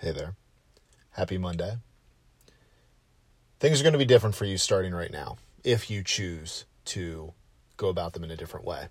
[0.00, 0.36] Hey there.
[1.10, 1.78] Happy Monday.
[3.58, 7.32] Things are going to be different for you starting right now if you choose to
[7.76, 8.90] go about them in a different way.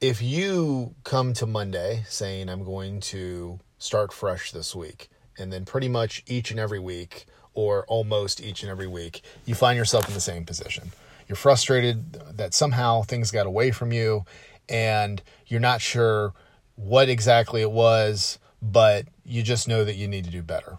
[0.00, 5.66] If you come to Monday saying, I'm going to start fresh this week, and then
[5.66, 10.08] pretty much each and every week, or almost each and every week, you find yourself
[10.08, 10.92] in the same position.
[11.28, 14.24] You're frustrated that somehow things got away from you,
[14.70, 16.32] and you're not sure
[16.76, 20.78] what exactly it was, but you just know that you need to do better.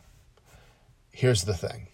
[1.11, 1.87] Here's the thing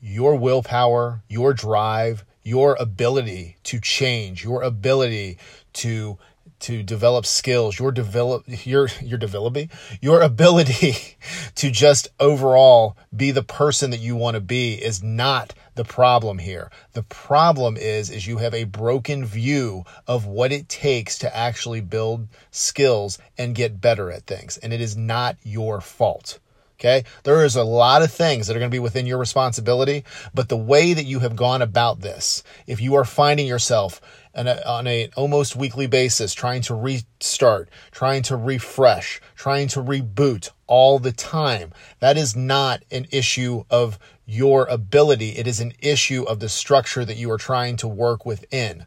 [0.00, 5.38] your willpower, your drive, your ability to change, your ability
[5.74, 6.18] to
[6.62, 10.96] to develop skills, your develop your your developing your ability
[11.56, 16.38] to just overall be the person that you want to be is not the problem
[16.38, 16.70] here.
[16.92, 21.80] The problem is is you have a broken view of what it takes to actually
[21.80, 24.56] build skills and get better at things.
[24.58, 26.38] And it is not your fault.
[26.82, 27.04] Okay.
[27.22, 30.04] There is a lot of things that are going to be within your responsibility,
[30.34, 34.00] but the way that you have gone about this, if you are finding yourself
[34.34, 39.80] on a, on a almost weekly basis trying to restart, trying to refresh, trying to
[39.80, 45.30] reboot all the time, that is not an issue of your ability.
[45.30, 48.86] It is an issue of the structure that you are trying to work within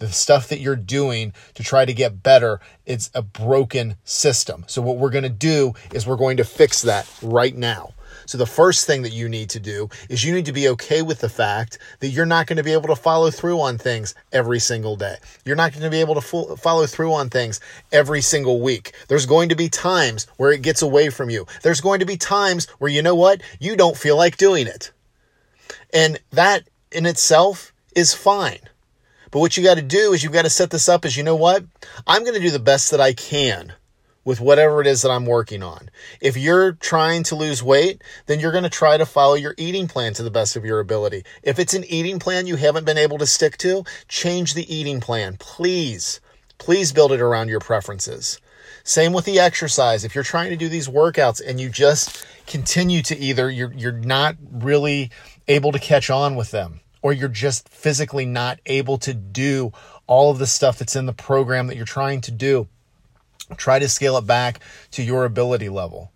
[0.00, 4.64] the stuff that you're doing to try to get better, it's a broken system.
[4.66, 7.92] So, what we're going to do is we're going to fix that right now.
[8.30, 11.02] So, the first thing that you need to do is you need to be okay
[11.02, 14.14] with the fact that you're not going to be able to follow through on things
[14.30, 15.16] every single day.
[15.44, 17.58] You're not going to be able to fo- follow through on things
[17.90, 18.92] every single week.
[19.08, 21.44] There's going to be times where it gets away from you.
[21.64, 23.40] There's going to be times where you know what?
[23.58, 24.92] You don't feel like doing it.
[25.92, 28.60] And that in itself is fine.
[29.32, 31.24] But what you got to do is you've got to set this up as you
[31.24, 31.64] know what?
[32.06, 33.72] I'm going to do the best that I can
[34.24, 35.90] with whatever it is that I'm working on.
[36.20, 39.88] If you're trying to lose weight, then you're going to try to follow your eating
[39.88, 41.24] plan to the best of your ability.
[41.42, 45.00] If it's an eating plan you haven't been able to stick to, change the eating
[45.00, 45.36] plan.
[45.38, 46.20] Please,
[46.58, 48.40] please build it around your preferences.
[48.84, 50.04] Same with the exercise.
[50.04, 53.92] If you're trying to do these workouts and you just continue to either you're you're
[53.92, 55.10] not really
[55.48, 59.72] able to catch on with them or you're just physically not able to do
[60.06, 62.68] all of the stuff that's in the program that you're trying to do,
[63.56, 64.60] try to scale it back
[64.92, 66.12] to your ability level,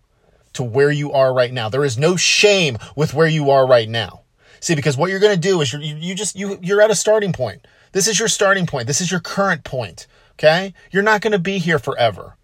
[0.53, 1.69] to where you are right now.
[1.69, 4.21] There is no shame with where you are right now.
[4.59, 6.95] See, because what you're going to do is you you just you you're at a
[6.95, 7.65] starting point.
[7.91, 8.87] This is your starting point.
[8.87, 10.07] This is your current point.
[10.33, 10.73] Okay?
[10.91, 12.35] You're not going to be here forever.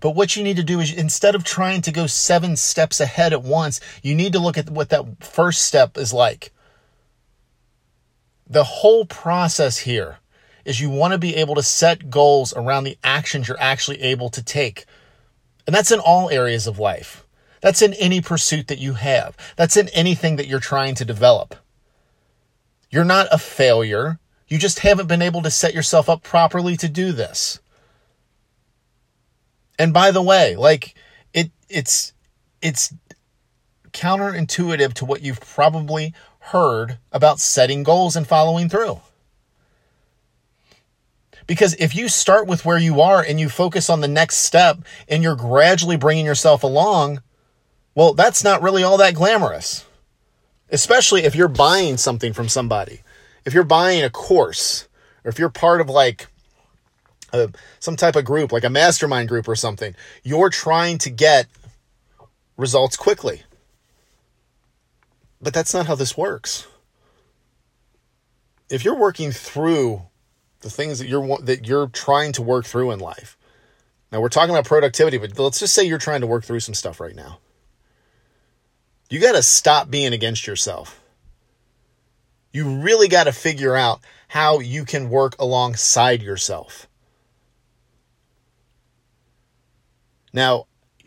[0.00, 3.32] But what you need to do is instead of trying to go seven steps ahead
[3.32, 6.52] at once, you need to look at what that first step is like
[8.50, 10.18] the whole process here
[10.70, 14.30] is you want to be able to set goals around the actions you're actually able
[14.30, 14.84] to take.
[15.66, 17.26] And that's in all areas of life.
[17.60, 19.36] That's in any pursuit that you have.
[19.56, 21.56] That's in anything that you're trying to develop.
[22.88, 24.20] You're not a failure.
[24.46, 27.58] You just haven't been able to set yourself up properly to do this.
[29.76, 30.94] And by the way, like
[31.34, 32.12] it it's
[32.62, 32.94] it's
[33.92, 39.00] counterintuitive to what you've probably heard about setting goals and following through.
[41.50, 44.78] Because if you start with where you are and you focus on the next step
[45.08, 47.22] and you're gradually bringing yourself along,
[47.92, 49.84] well, that's not really all that glamorous.
[50.70, 53.00] Especially if you're buying something from somebody.
[53.44, 54.86] If you're buying a course
[55.24, 56.28] or if you're part of like
[57.32, 57.50] a,
[57.80, 61.48] some type of group, like a mastermind group or something, you're trying to get
[62.56, 63.42] results quickly.
[65.42, 66.68] But that's not how this works.
[68.68, 70.02] If you're working through
[70.60, 73.36] the things that you're that you're trying to work through in life.
[74.12, 76.74] Now we're talking about productivity, but let's just say you're trying to work through some
[76.74, 77.38] stuff right now.
[79.08, 81.00] You got to stop being against yourself.
[82.52, 86.86] You really got to figure out how you can work alongside yourself.
[90.32, 90.66] Now,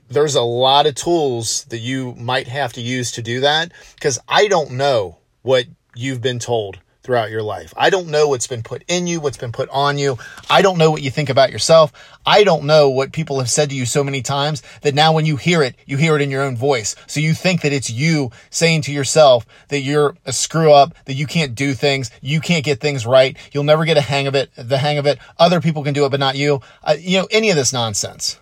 [0.10, 4.20] there's a lot of tools that you might have to use to do that because
[4.28, 5.66] I don't know what
[5.96, 7.74] you've been told throughout your life.
[7.76, 10.18] I don't know what's been put in you, what's been put on you.
[10.50, 11.92] I don't know what you think about yourself.
[12.26, 15.26] I don't know what people have said to you so many times that now when
[15.26, 16.96] you hear it, you hear it in your own voice.
[17.06, 21.16] So you think that it's you saying to yourself that you're a screw up, that
[21.16, 24.36] you can't do things, you can't get things right, you'll never get a hang of
[24.36, 25.20] it, the hang of it.
[25.38, 26.62] Other people can do it, but not you.
[26.84, 28.40] Uh, you know, any of this nonsense.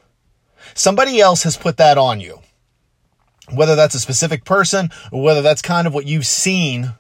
[0.75, 2.39] Somebody else has put that on you.
[3.51, 6.93] Whether that's a specific person or whether that's kind of what you've seen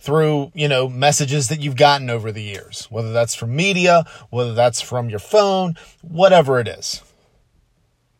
[0.00, 4.54] through, you know, messages that you've gotten over the years, whether that's from media, whether
[4.54, 7.02] that's from your phone, whatever it is.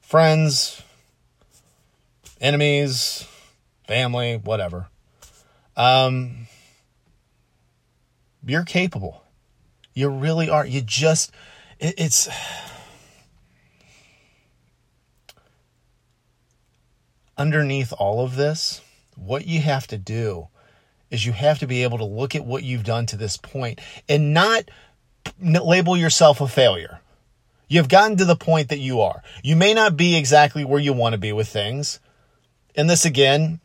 [0.03, 0.83] Friends,
[2.41, 3.27] enemies,
[3.87, 4.89] family, whatever.
[5.75, 6.47] Um,
[8.45, 9.25] you're capable.
[9.95, 10.67] You really are.
[10.67, 11.33] You just,
[11.79, 12.29] it, it's.
[17.39, 18.83] Underneath all of this,
[19.17, 20.49] what you have to do
[21.11, 23.81] is you have to be able to look at what you've done to this point
[24.09, 24.71] and not
[25.41, 27.01] label yourself a failure.
[27.69, 29.23] You've gotten to the point that you are.
[29.43, 32.01] You may not be exactly where you want to be with things.
[32.75, 33.61] And this again,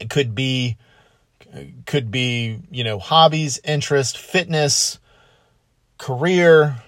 [0.00, 0.76] it could be
[1.86, 4.98] could be, you know, hobbies, interest, fitness,
[5.98, 6.82] career,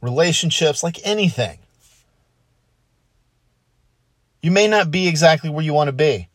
[0.00, 1.58] relationships, like anything.
[4.42, 6.28] You may not be exactly where you want to be,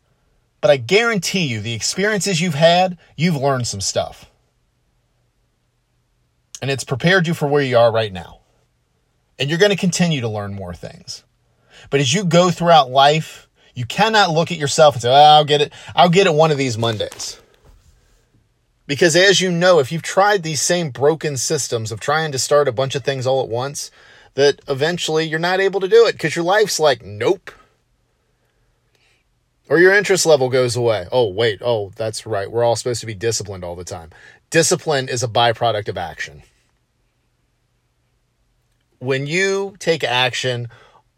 [0.60, 4.30] but I guarantee you the experiences you've had, you've learned some stuff.
[6.60, 8.40] And it's prepared you for where you are right now.
[9.38, 11.22] And you're going to continue to learn more things.
[11.90, 15.44] But as you go throughout life, you cannot look at yourself and say, oh, I'll
[15.44, 15.72] get it.
[15.94, 17.40] I'll get it one of these Mondays.
[18.88, 22.66] Because as you know, if you've tried these same broken systems of trying to start
[22.66, 23.92] a bunch of things all at once,
[24.34, 27.52] that eventually you're not able to do it because your life's like, nope.
[29.68, 31.06] Or your interest level goes away.
[31.12, 31.60] Oh, wait.
[31.62, 32.50] Oh, that's right.
[32.50, 34.10] We're all supposed to be disciplined all the time.
[34.50, 36.42] Discipline is a byproduct of action.
[38.98, 40.68] When you take action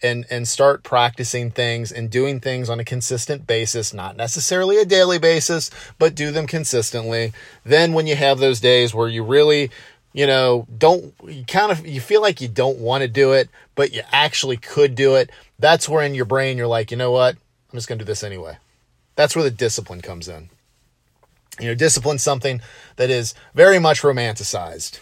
[0.02, 4.84] and and start practicing things and doing things on a consistent basis, not necessarily a
[4.84, 7.32] daily basis, but do them consistently.
[7.64, 9.70] Then when you have those days where you really,
[10.12, 13.48] you know, don't you kind of you feel like you don't want to do it,
[13.74, 17.12] but you actually could do it, that's where in your brain you're like, "You know
[17.12, 17.36] what?
[17.72, 18.58] I'm just going to do this anyway."
[19.16, 20.50] That's where the discipline comes in.
[21.58, 22.60] You know, discipline's something
[22.96, 25.00] that is very much romanticized.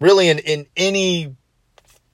[0.00, 1.36] Really in in any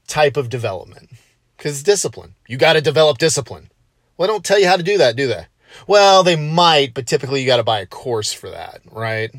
[0.06, 1.10] type of development
[1.56, 2.34] because discipline.
[2.48, 3.70] You got to develop discipline.
[4.16, 5.46] Well, they don't tell you how to do that, do they?
[5.86, 9.30] Well, they might, but typically you got to buy a course for that, right?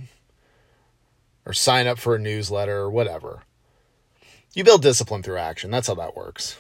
[1.46, 3.44] Or sign up for a newsletter or whatever.
[4.54, 5.70] You build discipline through action.
[5.70, 6.58] That's how that works.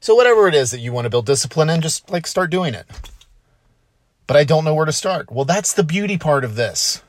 [0.00, 2.74] So, whatever it is that you want to build discipline in, just like start doing
[2.74, 2.86] it.
[4.26, 5.30] But I don't know where to start.
[5.30, 7.02] Well, that's the beauty part of this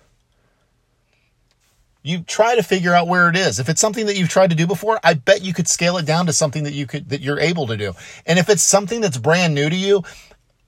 [2.03, 3.59] you try to figure out where it is.
[3.59, 6.05] If it's something that you've tried to do before, I bet you could scale it
[6.05, 7.93] down to something that you could that you're able to do.
[8.25, 10.03] And if it's something that's brand new to you,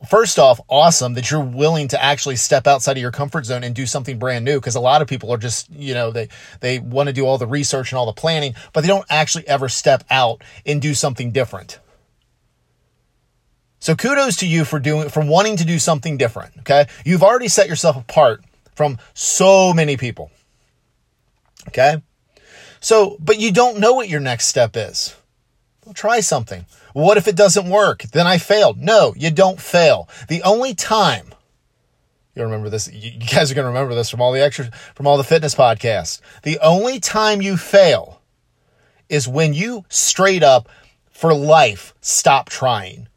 [0.08, 3.74] first off, awesome that you're willing to actually step outside of your comfort zone and
[3.74, 6.30] do something brand new because a lot of people are just, you know, they
[6.60, 9.48] they want to do all the research and all the planning, but they don't actually
[9.48, 11.80] ever step out and do something different.
[13.84, 16.88] So kudos to you for doing for wanting to do something different, okay?
[17.04, 18.42] You've already set yourself apart
[18.76, 20.32] from so many people.
[21.68, 22.02] Okay?
[22.80, 25.18] So, but you don't know what your next step is.
[25.84, 26.66] Well, try something.
[26.94, 28.04] What if it doesn't work?
[28.04, 28.78] Then I failed.
[28.78, 30.08] No, you don't fail.
[30.30, 31.34] The only time
[32.36, 35.08] you remember this, you guys are going to remember this from all the extra, from
[35.08, 36.22] all the fitness podcasts.
[36.44, 38.22] The only time you fail
[39.10, 40.70] is when you straight up
[41.10, 43.10] for life stop trying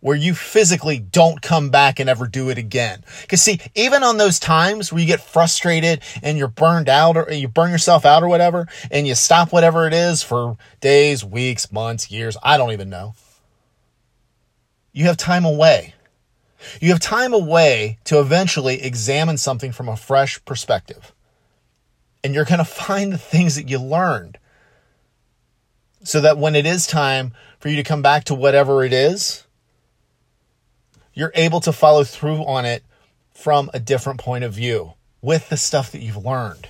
[0.00, 3.02] where you physically don't come back and ever do it again.
[3.22, 7.32] Because see, even on those times where you get frustrated and you're burned out or
[7.32, 11.72] you burn yourself out or whatever, and you stop whatever it is for days, weeks,
[11.72, 13.14] months, years, I don't even know.
[14.92, 15.94] You have time away.
[16.80, 21.12] You have time away to eventually examine something from a fresh perspective.
[22.22, 24.38] And you're going to find the things that you learned.
[26.04, 29.44] So that when it is time for you to come back to whatever it is,
[31.18, 32.84] you're able to follow through on it
[33.32, 36.68] from a different point of view with the stuff that you've learned.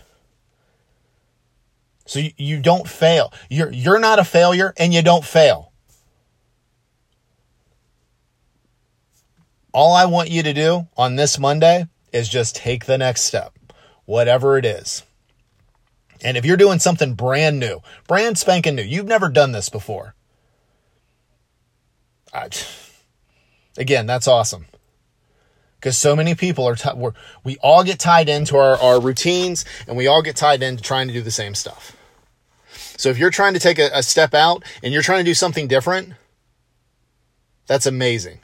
[2.07, 3.31] So you, you don't fail.
[3.51, 5.71] You're, you're not a failure and you don't fail.
[9.75, 13.53] All I want you to do on this Monday is just take the next step,
[14.07, 15.03] whatever it is.
[16.23, 20.15] And if you're doing something brand new, brand spanking new, you've never done this before.
[22.33, 22.49] I,
[23.79, 24.67] Again, that's awesome.
[25.77, 26.91] Because so many people are, t-
[27.45, 31.07] we all get tied into our, our routines and we all get tied into trying
[31.07, 31.97] to do the same stuff.
[32.97, 35.35] So if you're trying to take a, a step out and you're trying to do
[35.35, 36.15] something different,
[37.69, 38.41] that's amazing.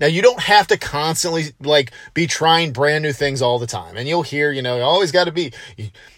[0.00, 3.96] Now you don't have to constantly like be trying brand new things all the time.
[3.96, 5.52] And you'll hear, you know, you always got to be,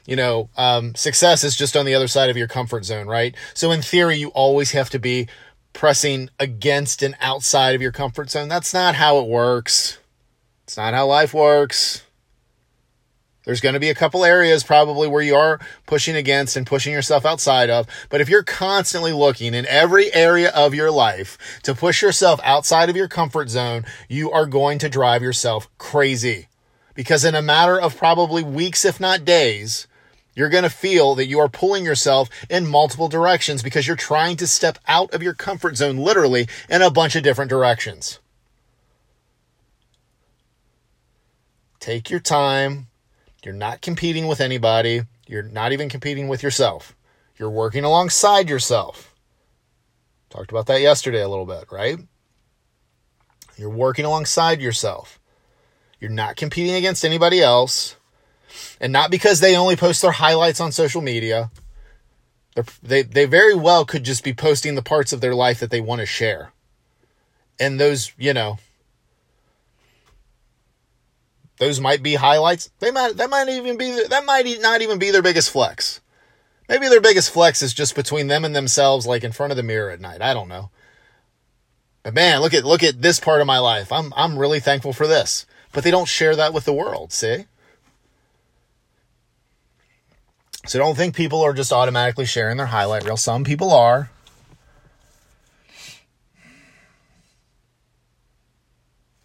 [0.07, 3.35] you know, um, success is just on the other side of your comfort zone, right?
[3.55, 5.29] So in theory, you always have to be
[5.75, 8.49] pressing against and outside of your comfort zone.
[8.49, 9.99] That's not how it works.
[10.63, 12.03] It's not how life works.
[13.45, 16.95] There's going to be a couple areas probably where you are pushing against and pushing
[16.95, 17.87] yourself outside of.
[18.09, 22.89] But if you're constantly looking in every area of your life to push yourself outside
[22.89, 26.49] of your comfort zone, you are going to drive yourself crazy.
[26.95, 29.87] Because in a matter of probably weeks, if not days,
[30.35, 34.37] you're going to feel that you are pulling yourself in multiple directions because you're trying
[34.37, 38.19] to step out of your comfort zone literally in a bunch of different directions.
[41.79, 42.89] Take your time
[43.45, 45.03] you're not competing with anybody.
[45.27, 46.97] You're not even competing with yourself.
[47.39, 49.15] You're working alongside yourself.
[50.31, 51.99] Talked about that yesterday a little bit, right?
[53.57, 55.21] You're working alongside yourself.
[56.01, 57.97] You're not competing against anybody else.
[58.81, 61.51] And not because they only post their highlights on social media.
[62.83, 65.81] They they very well could just be posting the parts of their life that they
[65.81, 66.53] want to share.
[67.59, 68.59] And those, you know,
[71.59, 72.71] those might be highlights.
[72.79, 76.01] They might that might even be that might not even be their biggest flex.
[76.69, 79.63] Maybe their biggest flex is just between them and themselves, like in front of the
[79.63, 80.23] mirror at night.
[80.23, 80.71] I don't know.
[82.03, 83.93] But man, look at look at this part of my life.
[83.93, 85.47] I'm I'm really thankful for this.
[85.73, 87.47] But they don't share that with the world, see?
[90.67, 93.17] So don't think people are just automatically sharing their highlight reel.
[93.17, 94.11] Some people are.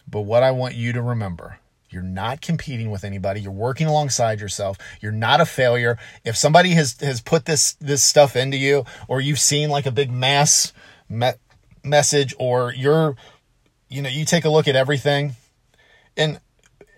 [0.08, 3.42] But what I want you to remember you're not competing with anybody.
[3.42, 4.78] You're working alongside yourself.
[5.02, 5.98] You're not a failure.
[6.24, 9.92] If somebody has has put this this stuff into you, or you've seen like a
[9.92, 10.72] big mass
[11.10, 11.32] me-
[11.84, 13.16] message, or you're,
[13.90, 15.36] you know, you take a look at everything,
[16.16, 16.40] and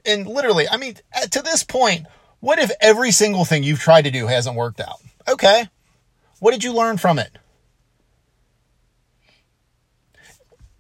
[0.06, 0.96] and literally, I mean,
[1.32, 2.06] to this point,
[2.42, 5.00] what if every single thing you've tried to do hasn't worked out?
[5.28, 5.70] Okay,
[6.40, 7.38] what did you learn from it?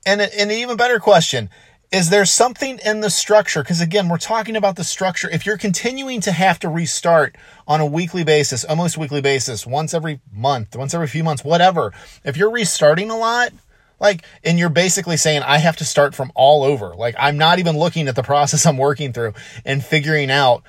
[0.06, 1.50] And, and an even better question
[1.92, 3.62] is there something in the structure?
[3.62, 5.30] Because again, we're talking about the structure.
[5.30, 7.36] If you're continuing to have to restart
[7.68, 11.92] on a weekly basis, almost weekly basis, once every month, once every few months, whatever,
[12.24, 13.52] if you're restarting a lot,
[14.00, 16.96] like, and you're basically saying, I have to start from all over.
[16.96, 19.34] Like, I'm not even looking at the process I'm working through
[19.66, 20.64] and figuring out,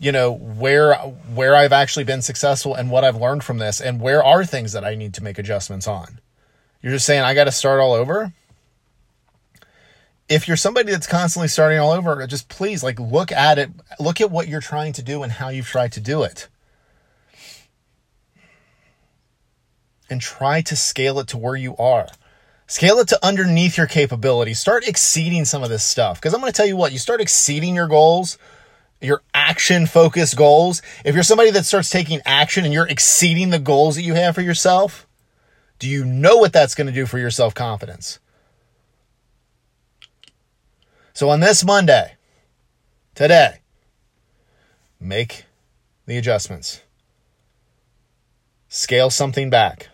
[0.00, 4.00] you know, where, where I've actually been successful and what I've learned from this and
[4.00, 6.20] where are things that I need to make adjustments on.
[6.82, 8.32] You're just saying, I got to start all over
[10.28, 14.20] if you're somebody that's constantly starting all over, just please like look at it, look
[14.20, 16.48] at what you're trying to do and how you've tried to do it.
[20.08, 22.08] And try to scale it to where you are.
[22.68, 24.54] Scale it to underneath your capability.
[24.54, 26.20] Start exceeding some of this stuff.
[26.20, 28.38] Because I'm going to tell you what, you start exceeding your goals,
[29.00, 30.82] your action focused goals.
[31.04, 34.34] If you're somebody that starts taking action and you're exceeding the goals that you have
[34.34, 35.06] for yourself,
[35.78, 38.18] do you know what that's going to do for your self confidence?
[41.12, 42.16] So on this Monday,
[43.14, 43.60] today,
[45.00, 45.44] make
[46.06, 46.82] the adjustments.
[48.68, 49.88] Scale something back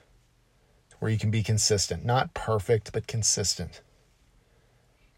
[0.98, 2.04] where you can be consistent.
[2.04, 3.80] Not perfect, but consistent.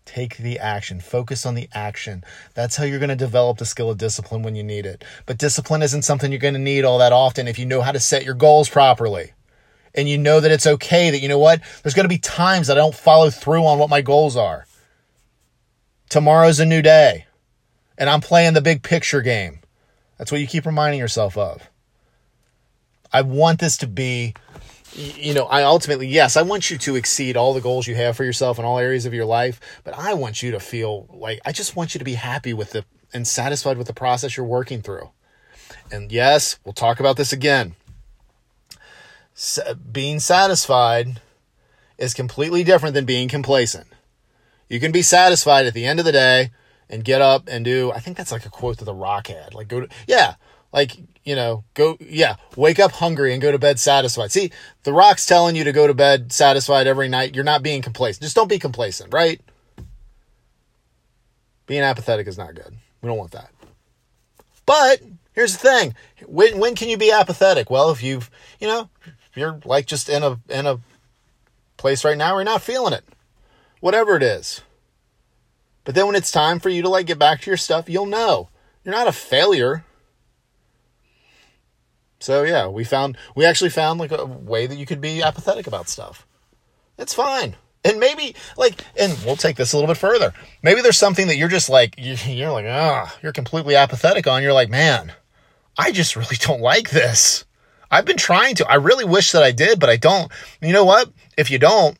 [0.06, 1.00] Take the action.
[1.00, 2.24] Focus on the action.
[2.54, 5.02] That's how you're going to develop the skill of discipline when you need it.
[5.24, 7.92] But discipline isn't something you're going to need all that often if you know how
[7.92, 9.32] to set your goals properly.
[9.94, 11.62] And you know that it's okay that, you know what?
[11.82, 14.66] There's going to be times that I don't follow through on what my goals are.
[16.10, 17.26] Tomorrow's a new day.
[17.96, 19.60] And I'm playing the big picture game.
[20.18, 21.62] That's what you keep reminding yourself of.
[23.12, 24.34] I want this to be,
[24.94, 28.16] you know, I ultimately, yes, I want you to exceed all the goals you have
[28.16, 31.40] for yourself in all areas of your life, but I want you to feel like,
[31.44, 34.46] I just want you to be happy with the, and satisfied with the process you're
[34.46, 35.10] working through.
[35.90, 37.74] And yes, we'll talk about this again.
[39.92, 41.20] being satisfied
[41.98, 43.86] is completely different than being complacent.
[44.68, 46.50] You can be satisfied at the end of the day
[46.88, 49.54] and get up and do, I think that's like a quote that The Rock had.
[49.54, 50.34] Like, go to, yeah,
[50.72, 54.32] like, you know, go, yeah, wake up hungry and go to bed satisfied.
[54.32, 54.50] See,
[54.82, 57.34] The Rock's telling you to go to bed satisfied every night.
[57.34, 58.22] You're not being complacent.
[58.22, 59.40] Just don't be complacent, right?
[61.66, 62.74] Being apathetic is not good.
[63.00, 63.50] We don't want that.
[64.66, 65.00] But
[65.32, 65.94] here's the thing
[66.26, 67.70] when, when can you be apathetic?
[67.70, 68.90] Well, if you've, you know,
[69.34, 70.78] you're like just in a, in a
[71.76, 73.04] place right now where you're not feeling it
[73.84, 74.62] whatever it is.
[75.84, 78.06] But then when it's time for you to like get back to your stuff, you'll
[78.06, 78.48] know.
[78.82, 79.84] You're not a failure.
[82.20, 85.66] So yeah, we found we actually found like a way that you could be apathetic
[85.66, 86.26] about stuff.
[86.98, 87.56] It's fine.
[87.84, 90.32] And maybe like and we'll take this a little bit further.
[90.62, 94.42] Maybe there's something that you're just like you're like, "Ah, you're completely apathetic on.
[94.42, 95.12] You're like, "Man,
[95.76, 97.44] I just really don't like this."
[97.90, 98.66] I've been trying to.
[98.66, 100.32] I really wish that I did, but I don't.
[100.60, 101.12] You know what?
[101.36, 101.96] If you don't,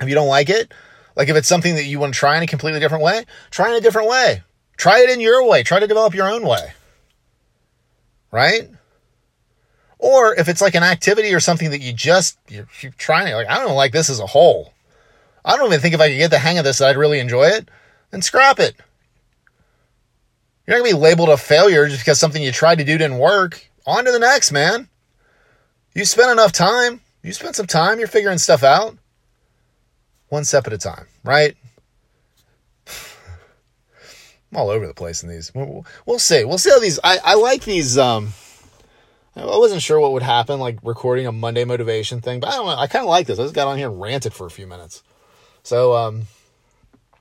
[0.00, 0.72] if you don't like it,
[1.16, 3.68] like if it's something that you want to try in a completely different way, try
[3.70, 4.42] in a different way.
[4.76, 5.62] Try it in your way.
[5.62, 6.72] Try to develop your own way.
[8.30, 8.68] right?
[9.98, 13.36] Or if it's like an activity or something that you just you're, you're trying to
[13.36, 14.72] like, I don't like this as a whole.
[15.44, 17.20] I don't even think if I could get the hang of this that I'd really
[17.20, 17.68] enjoy it.
[18.10, 18.74] Then scrap it.
[20.66, 23.18] You're not gonna be labeled a failure just because something you tried to do didn't
[23.18, 23.70] work.
[23.86, 24.88] On to the next, man.
[25.94, 27.00] You spent enough time.
[27.22, 27.98] You spent some time.
[27.98, 28.96] You're figuring stuff out.
[30.34, 31.56] One step at a time, right?
[34.50, 35.54] I'm all over the place in these.
[35.54, 36.44] We'll, we'll see.
[36.44, 36.98] We'll see how these.
[37.04, 37.96] I, I like these.
[37.96, 38.32] Um,
[39.36, 42.66] I wasn't sure what would happen, like recording a Monday motivation thing, but I don't
[42.66, 42.76] know.
[42.76, 43.38] I kind of like this.
[43.38, 45.04] I just got on here and ranted for a few minutes.
[45.62, 46.22] So, um,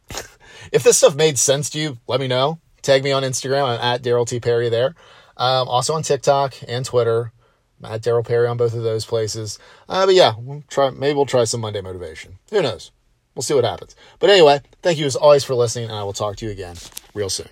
[0.71, 2.57] if this stuff made sense to you, let me know.
[2.81, 3.65] Tag me on Instagram.
[3.65, 4.39] I'm at Daryl T.
[4.39, 4.95] Perry there.
[5.37, 7.31] Um, also on TikTok and Twitter.
[7.83, 9.59] I'm at Daryl Perry on both of those places.
[9.87, 10.89] Uh, but yeah, we'll try.
[10.89, 12.39] Maybe we'll try some Monday motivation.
[12.49, 12.89] Who knows?
[13.35, 13.95] We'll see what happens.
[14.19, 16.75] But anyway, thank you as always for listening, and I will talk to you again
[17.13, 17.49] real soon.